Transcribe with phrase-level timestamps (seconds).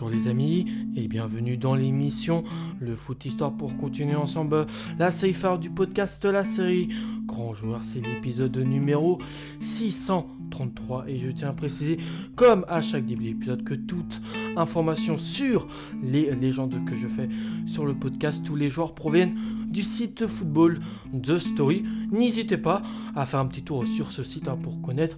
[0.00, 2.44] Bonjour les amis et bienvenue dans l'émission
[2.78, 6.90] Le Foot Histoire pour continuer ensemble la série phare du podcast La série
[7.26, 7.80] Grand Joueur.
[7.82, 9.18] C'est l'épisode numéro
[9.58, 11.98] 633 et je tiens à préciser
[12.36, 14.20] comme à chaque début d'épisode que toute
[14.56, 15.66] information sur
[16.00, 17.28] les légendes que je fais
[17.66, 19.36] sur le podcast, tous les joueurs proviennent
[19.68, 20.80] du site football
[21.22, 21.84] The Story.
[22.10, 22.82] N'hésitez pas
[23.14, 25.16] à faire un petit tour sur ce site hein, pour connaître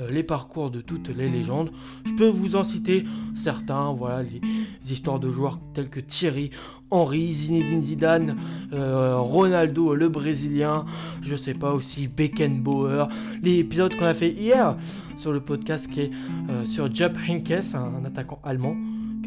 [0.00, 1.70] euh, les parcours de toutes les légendes.
[2.04, 3.04] Je peux vous en citer
[3.34, 4.40] certains, voilà, les
[4.92, 6.50] histoires de joueurs tels que Thierry,
[6.90, 8.36] Henry, Zinedine Zidane,
[8.72, 10.86] euh, Ronaldo le Brésilien,
[11.20, 13.08] je sais pas aussi Beckenbauer,
[13.42, 14.76] les épisodes qu'on a fait hier
[15.16, 16.10] sur le podcast qui est
[16.48, 18.76] euh, sur Jupp Heynckes, un, attaquant allemand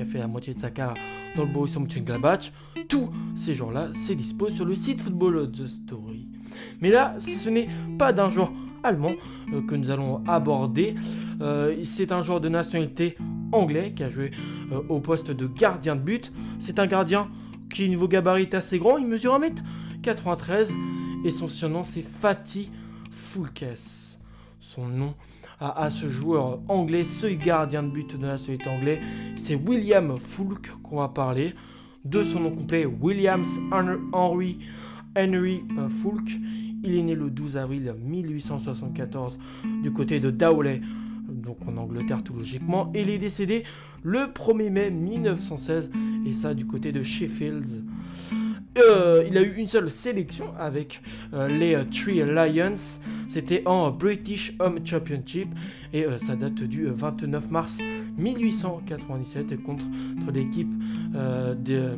[0.01, 1.01] a fait la moitié de sa carrière
[1.35, 2.51] dans le Borussia Mönchengladbach.
[2.89, 6.27] Tous ces jours-là, c'est dispo sur le site Football The Story.
[6.81, 8.51] Mais là, ce n'est pas d'un joueur
[8.83, 9.13] allemand
[9.53, 10.95] euh, que nous allons aborder.
[11.41, 13.17] Euh, c'est un joueur de nationalité
[13.51, 14.31] anglais qui a joué
[14.71, 16.31] euh, au poste de gardien de but.
[16.59, 17.29] C'est un gardien
[17.69, 18.97] qui, niveau gabarit, est assez grand.
[18.97, 20.69] Il mesure 1m93
[21.23, 22.71] et son surnom c'est Fatih
[23.11, 24.17] Foulkes.
[24.59, 25.13] Son nom
[25.61, 28.99] à, ce joueur anglais, ce gardien de but de nationalité anglais,
[29.35, 31.53] c'est William Foulk qu'on va parler.
[32.03, 33.59] De son nom complet, Williams
[34.11, 34.57] Henry
[35.15, 35.63] Henry
[36.01, 36.31] Foulk.
[36.83, 39.37] Il est né le 12 avril 1874
[39.83, 40.81] du côté de Dowley,
[41.29, 43.63] donc en Angleterre tout logiquement, il est décédé
[44.01, 45.91] le 1er mai 1916,
[46.25, 47.67] et ça du côté de Sheffield.
[48.77, 51.01] Euh, il a eu une seule sélection avec
[51.33, 52.75] euh, les euh, Three Lions.
[53.27, 55.49] C'était en British Home Championship
[55.93, 57.77] et ça date du 29 mars
[58.17, 59.85] 1897 contre
[60.33, 60.69] l'équipe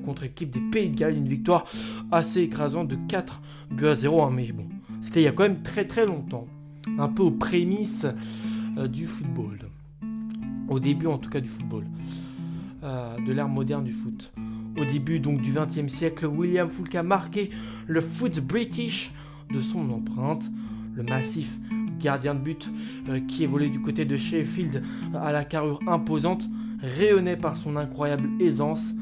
[0.05, 1.17] contre l'équipe des Pays de Galles.
[1.17, 1.65] Une victoire
[2.11, 4.21] assez écrasante de 4 buts à 0.
[4.21, 4.65] Hein, mais bon,
[5.01, 6.47] c'était il y a quand même très très longtemps.
[6.99, 8.05] Un peu aux prémices
[8.87, 9.59] du football.
[10.69, 11.85] Au début en tout cas du football.
[12.83, 14.31] de l'ère moderne du foot.
[14.77, 17.51] Au début donc du XXe siècle, William Fulk a marqué
[17.87, 19.11] le foot british
[19.53, 20.49] de son empreinte.
[20.95, 21.59] Le massif
[21.99, 22.71] gardien de but
[23.09, 24.83] euh, qui évoluait du côté de Sheffield
[25.15, 26.43] à la carrure imposante
[26.81, 28.93] rayonnait par son incroyable aisance.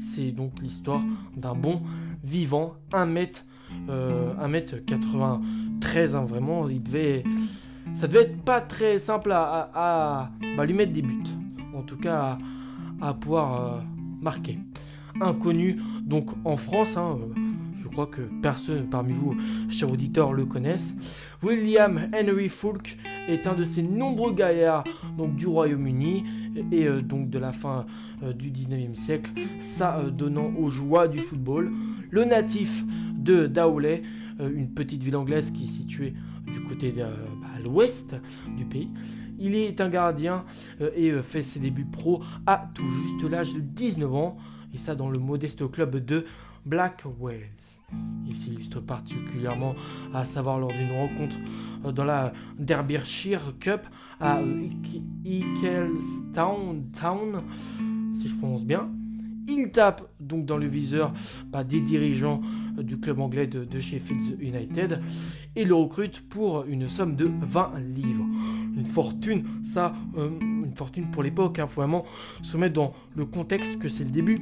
[0.00, 1.02] C'est donc l'histoire
[1.36, 1.82] d'un bon
[2.24, 3.44] vivant, 1 mètre,
[3.88, 7.22] euh, 1m93, hein, vraiment, il devait,
[7.94, 11.22] ça devait être pas très simple à, bah, lui mettre des buts,
[11.74, 12.38] en tout cas
[13.00, 13.80] à, pouvoir euh,
[14.20, 14.58] marquer
[15.20, 16.96] inconnu donc en France.
[16.96, 17.40] Hein, euh,
[17.82, 19.36] je crois que personne parmi vous,
[19.68, 20.94] chers auditeurs, le connaissent.
[21.42, 24.84] William Henry Fulk est un de ces nombreux gaillards
[25.16, 26.24] donc, du Royaume-Uni
[26.70, 27.86] et euh, donc de la fin
[28.22, 31.72] euh, du 19e siècle, ça donnant aux joies du football.
[32.10, 32.84] Le natif
[33.14, 34.02] de Dowley,
[34.40, 36.14] une petite ville anglaise qui est située
[36.52, 38.16] du côté de bah, l'ouest
[38.56, 38.90] du pays.
[39.38, 40.44] Il est un gardien
[40.94, 44.36] et fait ses débuts pro à tout juste l'âge de 19 ans
[44.74, 46.24] et ça dans le modeste club de
[46.64, 47.48] Blackwell.
[48.26, 49.74] Il s'illustre particulièrement
[50.14, 51.36] à savoir lors d'une rencontre
[51.84, 53.82] euh, dans la Derbyshire Cup
[54.20, 54.40] à
[55.24, 57.42] Ecclestown, Town,
[58.14, 58.88] si je prononce bien.
[59.48, 61.12] Il tape donc dans le viseur
[61.48, 62.40] bah, des dirigeants
[62.78, 65.00] euh, du club anglais de, Sheffield United
[65.56, 68.24] et le recrute pour une somme de 20 livres.
[68.76, 71.56] Une fortune, ça, euh, une fortune pour l'époque.
[71.58, 71.66] Il hein.
[71.66, 72.04] faut vraiment
[72.42, 74.40] se mettre dans le contexte que c'est le début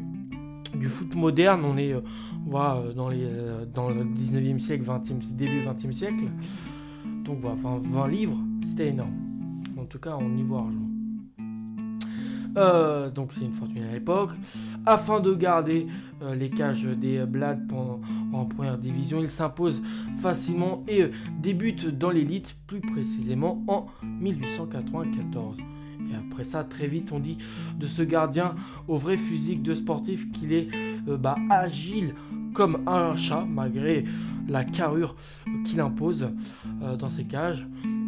[0.74, 1.64] du foot moderne.
[1.64, 3.26] On est euh, dans, les,
[3.72, 6.24] dans le 19e siècle, 20e, début 20e siècle.
[7.24, 9.14] Donc voilà, 20 livres, c'était énorme.
[9.78, 10.90] En tout cas, en argent.
[12.56, 14.30] Euh, donc c'est une fortune à l'époque.
[14.86, 15.86] Afin de garder
[16.22, 17.70] euh, les cages des Blades
[18.32, 19.82] en première division, il s'impose
[20.20, 21.10] facilement et euh,
[21.40, 25.56] débute dans l'élite, plus précisément en 1894.
[26.10, 27.38] Et après ça, très vite, on dit
[27.78, 28.54] de ce gardien
[28.88, 30.68] au vrai physique de sportif qu'il est
[31.06, 32.14] bah, agile
[32.54, 34.04] comme un chat, malgré
[34.48, 35.16] la carrure
[35.64, 36.28] qu'il impose
[36.98, 37.66] dans ses cages.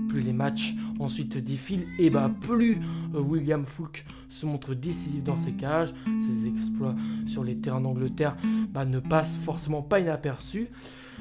[0.08, 2.78] Plus les matchs ensuite défilent, et bah plus
[3.14, 5.94] William Fulk se montre décisif dans ses cages.
[6.26, 6.94] Ses exploits
[7.26, 8.36] sur les terrains d'Angleterre
[8.70, 10.68] bah, ne passent forcément pas inaperçus.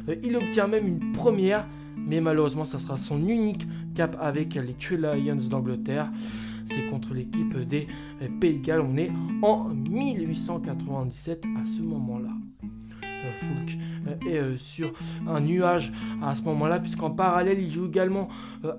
[0.09, 4.75] Euh, il obtient même une première, mais malheureusement, ça sera son unique cap avec les
[4.97, 6.11] Lions d'Angleterre.
[6.71, 7.87] C'est contre l'équipe des
[8.39, 8.81] Pays de Galles.
[8.81, 12.29] On est en 1897 à ce moment-là.
[13.03, 13.77] Euh, Fulk
[14.07, 14.93] euh, est sur
[15.27, 18.29] un nuage à ce moment-là, puisqu'en parallèle, il joue également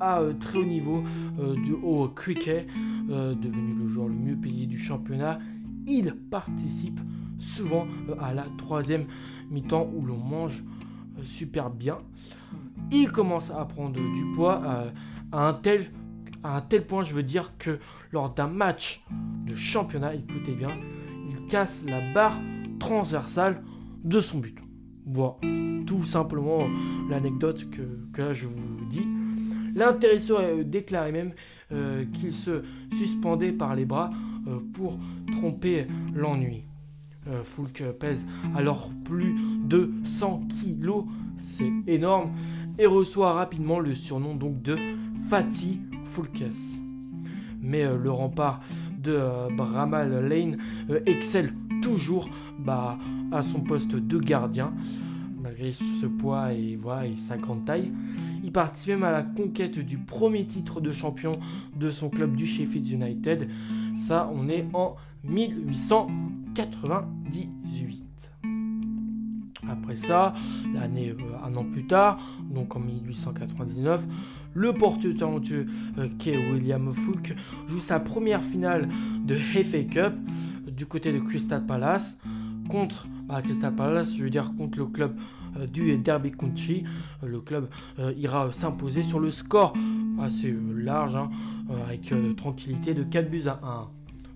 [0.00, 1.04] à très haut niveau
[1.64, 2.66] du haut cricket.
[3.10, 5.38] Euh, devenu le joueur le mieux payé du championnat.
[5.86, 7.00] Il participe
[7.38, 9.06] souvent euh, à la troisième
[9.50, 10.62] mi-temps où l'on mange
[11.18, 11.98] euh, super bien.
[12.92, 14.62] Il commence à prendre du poids
[15.32, 15.90] à un tel
[16.44, 17.78] À un tel point, je veux dire que
[18.10, 19.04] lors d'un match
[19.46, 20.70] de championnat, écoutez bien,
[21.28, 22.40] il casse la barre
[22.80, 23.62] transversale
[24.02, 24.58] de son but.
[25.06, 25.36] Voilà,
[25.86, 26.66] tout simplement
[27.08, 29.06] l'anecdote que, là je vous dis.
[29.74, 31.32] L'intéressant a déclaré même
[31.70, 32.62] euh, qu'il se
[32.96, 34.10] suspendait par les bras
[34.46, 34.98] euh, pour
[35.30, 36.64] tromper l'ennui.
[37.28, 38.24] Euh, Foulk pèse
[38.56, 39.34] alors plus
[39.64, 41.04] de 100 kilos,
[41.38, 42.32] c'est énorme,
[42.78, 44.76] et reçoit rapidement le surnom donc de
[45.28, 45.80] Fatih
[46.12, 46.44] Foulkes.
[47.60, 48.60] Mais le rempart
[49.02, 49.18] de
[49.56, 50.58] Bramal Lane
[51.06, 52.28] excelle toujours
[52.58, 52.98] bah,
[53.30, 54.74] à son poste de gardien,
[55.40, 56.78] malgré ce poids et,
[57.28, 57.92] sa grande taille.
[58.44, 61.38] Il participe même à la conquête du premier titre de champion
[61.76, 63.48] de son club du Sheffield United.
[63.96, 68.02] Ça, on est en 1898.
[69.68, 70.34] Après ça,
[70.74, 72.20] l'année euh, un an plus tard,
[72.52, 74.06] donc en 1899,
[74.54, 75.66] le porteur talentueux
[75.98, 77.34] euh, William Fulk
[77.68, 78.88] joue sa première finale
[79.24, 80.14] de FA Cup
[80.66, 82.18] du côté de Crystal Palace
[82.68, 85.16] contre bah, Crystal Palace, je veux dire contre le club
[85.56, 86.84] euh, du Derby County.
[87.22, 87.68] Euh, le club
[88.16, 89.74] ira s'imposer sur le score
[90.20, 91.30] assez large, hein,
[91.86, 93.88] avec tranquillité de 4 buts à 1.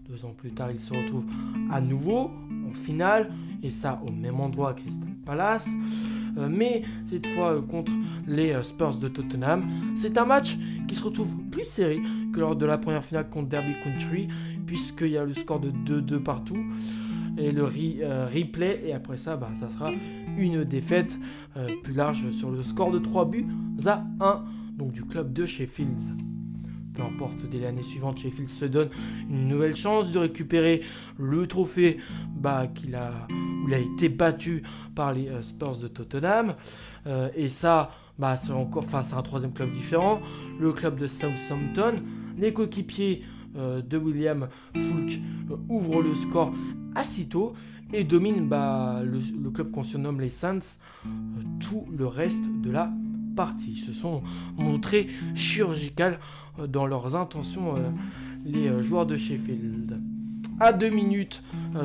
[0.09, 1.25] Deux ans plus tard, il se retrouve
[1.71, 2.31] à nouveau
[2.69, 3.31] en finale,
[3.67, 5.69] et ça au même endroit à Crystal Palace,
[6.51, 7.93] mais cette fois contre
[8.27, 9.65] les Spurs de Tottenham.
[9.97, 12.01] C'est un match qui se retrouve plus serré
[12.33, 14.29] que lors de la première finale contre Derby Country,
[14.67, 15.71] puisqu'il y a le score de
[16.01, 16.59] 2-2 partout
[17.39, 18.83] et le replay.
[18.85, 19.91] Et après ça, bah, ça sera
[20.39, 21.19] une défaite
[21.57, 23.47] euh, plus large sur le score de 3 buts
[23.87, 24.45] à 1,
[24.77, 26.36] donc du club de Sheffield.
[26.97, 28.89] Peu importe, dès l'année suivante, Sheffield se donne
[29.31, 30.83] une nouvelle chance de récupérer
[31.19, 31.99] le trophée
[32.35, 34.63] bah, qu'il a, où il a été battu
[34.95, 36.55] par les euh, Spurs de Tottenham.
[37.07, 40.21] Euh, et ça, bah, c'est encore face à un troisième club différent,
[40.59, 42.03] le club de Southampton.
[42.39, 43.23] Les coéquipiers
[43.57, 45.19] de William Fulk
[45.71, 46.53] ouvrent le score
[46.95, 47.27] assez
[47.93, 50.59] et domine bah, le, club qu'on surnomme les Saints
[51.07, 51.09] euh,
[51.61, 52.91] tout le reste de la
[53.37, 53.73] partie.
[53.73, 54.23] Ils se sont
[54.57, 56.19] montrés chirurgicales
[56.59, 57.91] euh, dans leurs intentions, euh,
[58.45, 60.01] les joueurs de Sheffield.
[60.59, 61.43] À deux minutes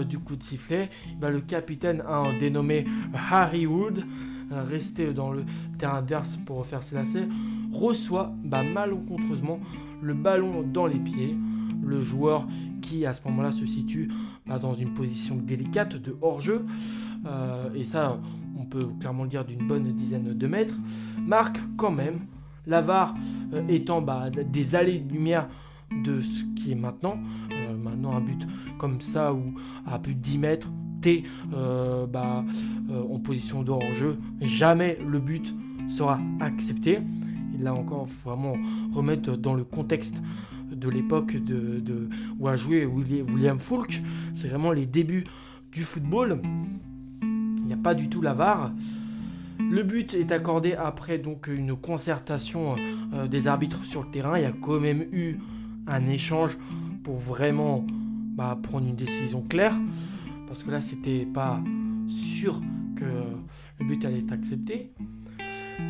[0.08, 0.90] du coup de sifflet,
[1.20, 2.02] bah, le capitaine
[2.40, 4.06] dénommé Harry Wood,
[4.50, 5.44] resté dans le
[5.78, 7.28] terrain adverse pour refaire ses lacets,
[7.74, 9.60] reçoit bah, malencontreusement
[10.02, 11.36] le ballon dans les pieds.
[11.84, 12.48] Le joueur
[12.82, 14.10] qui à ce moment-là se situe
[14.46, 17.11] bah, dans une position délicate de hors-jeu, euh,
[17.76, 18.20] et ça
[18.58, 20.76] on peut clairement le dire d'une bonne dizaine de mètres,
[21.20, 22.20] marque quand même,
[22.66, 23.16] l'avare
[23.54, 25.48] euh, étant bah, des allées de lumière
[26.04, 27.20] de ce qui est maintenant,
[27.52, 28.48] euh, maintenant un but
[28.78, 30.70] comme ça ou à plus de 10 mètres,
[31.02, 32.46] t'es bah,
[32.92, 35.56] en position de hors-jeu, jamais le but
[35.88, 37.00] sera accepté.
[37.56, 38.56] Et là encore, faut vraiment
[38.94, 40.22] remettre dans le contexte
[40.72, 42.08] de l'époque de,
[42.40, 44.04] où a joué William Fulk.
[44.36, 45.26] C'est vraiment les débuts
[45.72, 46.40] du football.
[47.78, 48.72] Pas du tout la VAR.
[49.60, 52.76] Le but est accordé après donc une concertation
[53.14, 54.38] euh, des arbitres sur le terrain.
[54.38, 55.38] Il y a quand même eu
[55.88, 56.58] un échange
[57.04, 57.86] pour vraiment
[58.36, 59.76] bah, prendre une décision claire.
[60.48, 61.62] Parce que là, c'était pas
[62.08, 62.62] sûr
[62.96, 63.06] que
[63.80, 64.92] le but allait être accepté.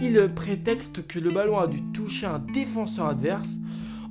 [0.01, 3.49] Il prétexte que le ballon a dû toucher un défenseur adverse.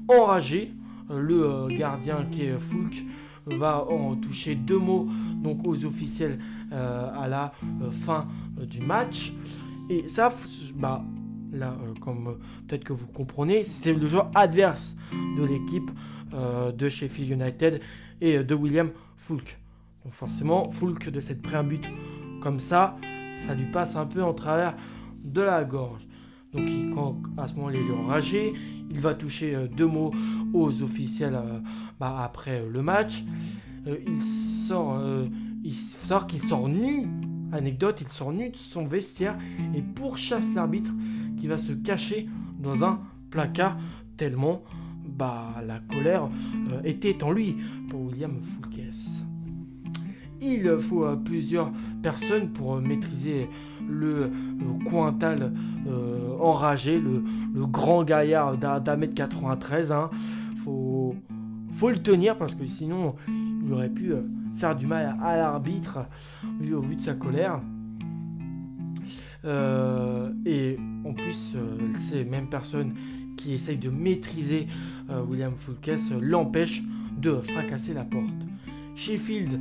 [0.08, 0.75] Enragé,
[1.11, 3.05] euh, le euh, gardien qui est Fulk
[3.46, 5.08] va en toucher deux mots
[5.43, 7.53] donc aux officiels euh, à la
[7.91, 8.29] fin
[8.60, 9.32] du match.
[9.89, 10.32] Et ça,
[10.74, 11.05] bah,
[11.53, 14.96] là, comme peut-être que vous comprenez, c'était le joueur adverse
[15.36, 15.91] de l'équipe
[16.32, 17.81] de Sheffield United
[18.20, 19.58] et de William Fulk.
[20.05, 21.91] Donc forcément, Fulk de cette pré but
[22.41, 22.96] comme ça,
[23.46, 24.77] ça lui passe un peu en travers
[25.24, 26.06] de la gorge.
[26.53, 28.55] Donc quand à ce moment-là il est enragé,
[28.91, 30.12] il va toucher euh, deux mots
[30.53, 31.60] aux officiels euh,
[32.00, 33.22] bah, après le match.
[33.86, 35.00] Euh, il sort,
[35.64, 37.06] il sort qu'il sort nu.
[37.52, 39.36] Anecdote, il sort nu de son vestiaire
[39.74, 40.93] et pourchasse l'arbitre
[41.36, 42.29] qui va se cacher
[42.60, 43.00] dans un
[43.31, 43.76] placard
[44.17, 44.62] tellement
[45.05, 46.29] bah, la colère
[46.84, 47.56] était en lui
[47.88, 48.81] pour William Foulkes.
[50.40, 51.70] Il faut plusieurs
[52.02, 53.48] personnes pour maîtriser
[53.86, 54.31] le
[54.88, 55.52] Cointal
[55.86, 59.93] euh, enragé, le, grand gaillard d'un mètre 93.
[59.93, 60.10] Hein.
[60.64, 61.14] Faut,
[61.72, 64.22] faut le tenir parce que sinon il aurait pu euh,
[64.60, 66.00] faire du mal à, l'arbitre
[66.60, 67.60] vu au vu de sa colère.
[69.44, 71.56] Euh, et en plus,
[72.08, 72.94] ces mêmes personnes
[73.36, 74.69] qui essayent de maîtriser
[75.29, 76.82] William Fulkes l'empêchent
[77.17, 78.46] de fracasser la porte.
[78.94, 79.58] Sheffield,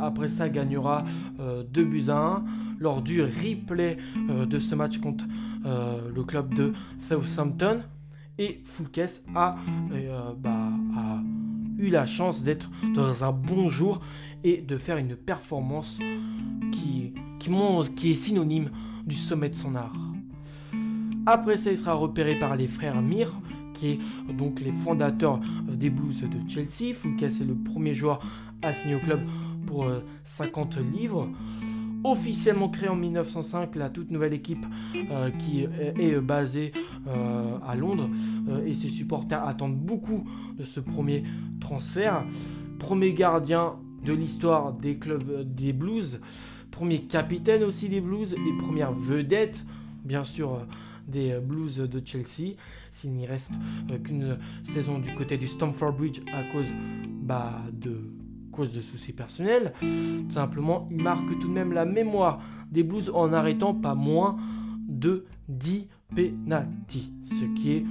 [0.00, 1.04] après ça, gagnera
[1.38, 2.44] 2 buts à 1
[2.78, 3.96] lors du replay
[4.30, 5.24] euh, de ce match contre
[5.64, 7.82] euh, le club de Southampton.
[8.38, 9.56] Et Foulques a,
[10.36, 11.20] bah, a
[11.78, 14.00] eu la chance d'être dans un bon jour
[14.44, 15.98] et de faire une performance
[16.72, 18.70] qui, qui, est synonyme
[19.06, 19.94] du sommet de son art.
[21.26, 23.32] Après ça, il sera repéré par les frères Mir,
[23.74, 23.98] qui est
[24.32, 26.94] donc les fondateurs des Blues de Chelsea.
[26.94, 28.20] Foulques est le premier joueur
[28.72, 29.20] signer au club
[29.66, 29.88] pour
[30.24, 31.28] 50 euh, livres.
[32.06, 34.64] Officiellement créé en 1905, la toute nouvelle équipe
[35.10, 36.70] euh, qui est, basée
[37.08, 38.08] euh, à Londres
[38.64, 40.24] et ses supporters attendent beaucoup
[40.56, 41.24] de ce premier
[41.58, 42.24] transfert.
[42.78, 46.20] Premier gardien de l'histoire des clubs des Blues,
[46.70, 49.66] premier capitaine aussi des Blues et première vedette,
[50.04, 50.64] bien sûr
[51.08, 52.54] des Blues de Chelsea.
[52.92, 53.50] S'il n'y reste
[54.04, 56.66] qu'une saison du côté du Stamford Bridge à cause
[57.20, 57.98] bah, de
[58.56, 59.72] cause de soucis personnels.
[59.80, 64.36] Tout simplement, il marque tout de même la mémoire des Blues en arrêtant pas moins
[64.88, 67.84] de 10 penalties, ce qui est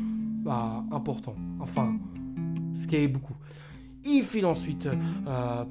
[0.44, 1.36] bah, important.
[1.60, 1.96] Enfin,
[2.76, 3.36] ce qui est beaucoup.
[4.04, 5.64] Il file ensuite, euh,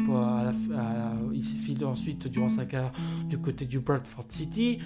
[1.32, 2.92] il file ensuite durant sa carrière
[3.28, 4.80] du côté du Bradford City,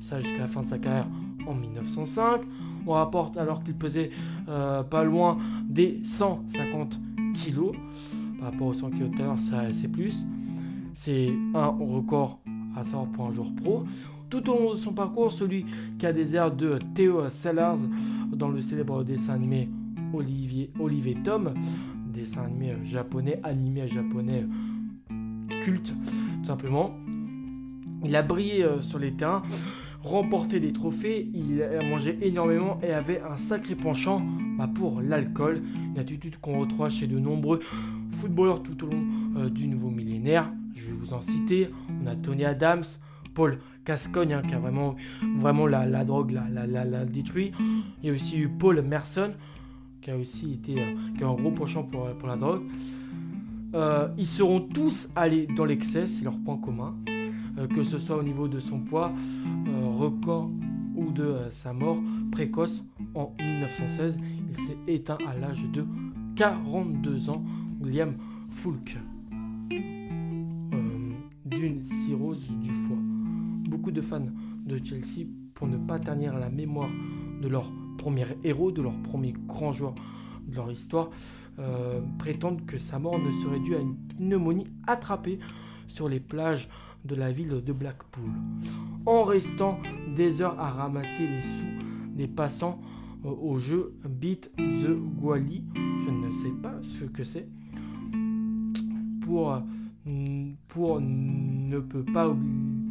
[0.00, 1.06] ça jusqu'à la fin de sa carrière
[1.46, 2.40] en 1905.
[2.86, 4.10] On rapporte alors qu'il pesait
[4.48, 6.98] euh, pas loin des 150
[7.34, 7.74] kilos
[8.38, 9.34] par rapport aux 100 km
[9.72, 10.26] c'est plus.
[10.94, 12.40] C'est un record
[12.76, 13.84] à savoir pour un jour pro.
[14.30, 15.64] Tout au long de son parcours, celui
[15.98, 17.80] qui a des airs de Theo Sellers
[18.32, 19.68] dans le célèbre dessin animé
[20.12, 21.54] Olivier, Olivier Tom,
[22.12, 24.44] dessin animé japonais, animé japonais
[25.62, 25.94] culte,
[26.40, 26.94] tout simplement.
[28.04, 29.42] Il a brillé euh, sur les terrains,
[30.02, 34.22] remporté des trophées, il a mangé énormément et avait un sacré penchant
[34.58, 35.62] bah, pour l'alcool,
[35.92, 37.60] une attitude qu'on retrouve chez de nombreux
[38.62, 39.04] tout au long
[39.36, 40.50] euh, du nouveau millénaire.
[40.74, 41.68] Je vais vous en citer.
[42.02, 42.84] On a Tony Adams,
[43.34, 44.96] Paul Cascogne, hein, qui a vraiment,
[45.38, 47.52] vraiment la, drogue l'a la, la, détruit.
[48.02, 49.32] Il y a aussi eu Paul Merson,
[50.00, 52.62] qui a aussi été euh, qui un gros penchant pour, pour la drogue.
[53.74, 56.94] Euh, ils seront tous allés dans l'excès, c'est leur point commun.
[57.74, 59.12] que ce soit au niveau de son poids,
[59.98, 60.50] record
[60.96, 61.98] ou de sa mort
[62.32, 64.18] précoce en 1916.
[64.48, 65.84] Il s'est éteint à l'âge de
[66.36, 67.42] 42 ans
[67.84, 68.16] William
[68.50, 68.96] Fulk
[69.72, 71.12] euh,
[71.44, 72.96] d'une cirrhose du foie.
[73.68, 74.26] Beaucoup de fans
[74.64, 76.88] de Chelsea, pour ne pas ternir la mémoire
[77.42, 79.94] de leur premier héros, de leur premier grand joueur
[80.46, 81.10] de leur histoire,
[81.58, 85.38] euh, prétendent que sa mort ne serait due à une pneumonie attrapée
[85.86, 86.70] sur les plages
[87.04, 88.30] de la ville de Blackpool.
[89.04, 89.78] En restant
[90.16, 92.80] des heures à ramasser les sous des passants
[93.26, 97.46] euh, au jeu Beat the Gwali, je ne sais pas ce que c'est,
[99.24, 99.62] pour,
[100.68, 102.34] pour ne peut pas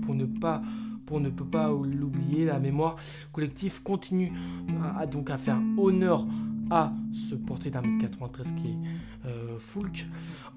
[0.05, 0.61] pour ne pas
[1.05, 2.95] pour ne peut pas l'oublier, la mémoire
[3.33, 4.31] collective continue
[4.97, 6.25] à, donc à faire honneur
[6.71, 8.77] à ce porté d'un mètre 93 qui est
[9.27, 10.07] euh, Foulk.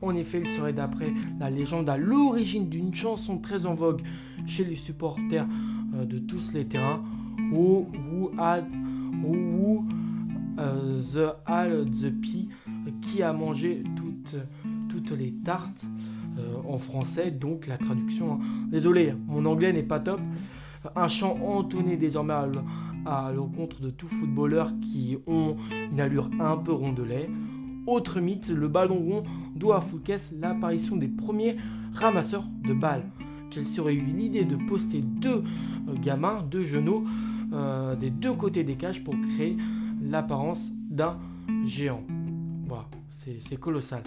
[0.01, 4.03] En effet, il serait d'après la légende à l'origine d'une chanson très en vogue
[4.47, 5.47] chez les supporters
[5.95, 7.03] euh, de tous les terrains.
[7.53, 8.65] Who, who had,
[9.23, 9.85] who,
[10.59, 12.49] uh, the all the pea,
[13.03, 14.37] qui a mangé toute
[14.89, 15.85] toutes les tartes
[16.39, 18.35] euh, en français, donc la traduction.
[18.35, 18.39] Hein.
[18.69, 20.21] Désolé, mon anglais n'est pas top.
[20.95, 22.35] Un chant entonné désormais
[23.07, 25.57] à l'encontre de tout footballeur qui ont
[25.91, 27.29] une allure un peu rondelet.
[27.87, 29.23] Autre mythe, le ballon rond
[29.55, 31.57] doit à Fouquet l'apparition des premiers
[31.93, 33.05] ramasseurs de balles.
[33.51, 35.43] Chelsea aurait eu l'idée de poster deux
[35.89, 37.05] euh, gamins, deux genoux,
[37.53, 39.57] euh, des deux côtés des cages pour créer
[40.03, 41.17] l'apparence d'un
[41.65, 42.03] géant?
[42.67, 42.87] Voilà
[43.49, 44.03] c'est colossal.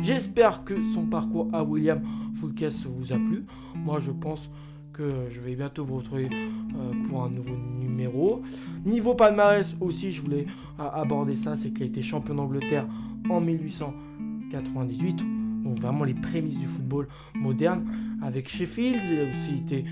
[0.00, 2.02] J'espère que son parcours à William
[2.34, 3.44] Fulkes vous a plu.
[3.74, 4.50] Moi, je pense
[4.92, 8.42] que je vais bientôt vous retrouver euh, pour un nouveau numéro.
[8.84, 10.46] Niveau palmarès aussi, je voulais
[10.78, 12.86] euh, aborder ça, c'est qu'il a été champion d'Angleterre
[13.28, 15.24] en 1898.
[15.62, 17.86] Donc vraiment les prémices du football moderne
[18.22, 19.00] avec Sheffield.
[19.10, 19.84] Il a aussi été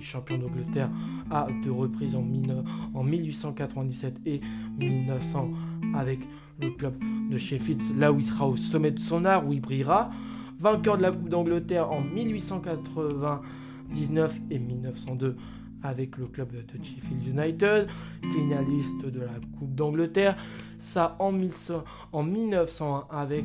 [0.00, 0.90] champion d'Angleterre
[1.30, 2.24] à deux reprises en,
[2.94, 4.40] en 1897 et
[4.78, 5.50] 1900
[5.94, 6.20] avec
[6.60, 6.94] le club
[7.30, 10.10] de Sheffield, là où il sera au sommet de son art, où il brillera.
[10.58, 15.36] Vainqueur de la Coupe d'Angleterre en 1899 et 1902
[15.82, 17.88] avec le club de Sheffield United,
[18.32, 20.36] finaliste de la Coupe d'Angleterre.
[20.78, 23.44] Ça en, 1901 avec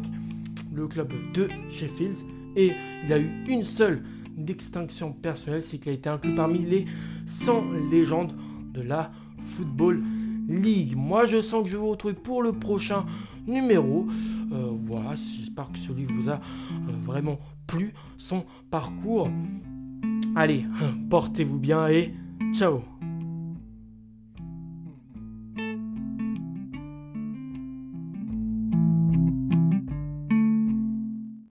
[0.73, 2.15] le club de Sheffield.
[2.55, 2.71] Et
[3.05, 4.03] il a eu une seule
[4.35, 6.85] distinction personnelle, c'est qu'il a été inclus parmi les
[7.27, 8.33] 100 légendes
[8.73, 9.11] de la
[9.49, 10.01] Football
[10.95, 13.05] Moi, je sens que je vais vous retrouver pour le prochain
[13.47, 14.07] numéro.
[14.51, 16.37] Euh, voilà, j'espère que celui vous a euh,
[17.03, 19.29] vraiment plu, son parcours.
[20.35, 20.65] Allez,
[21.09, 22.13] portez-vous bien et
[22.53, 22.81] ciao